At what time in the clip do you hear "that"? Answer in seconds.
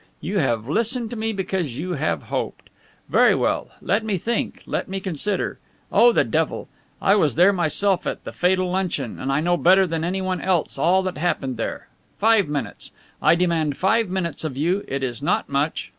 11.03-11.19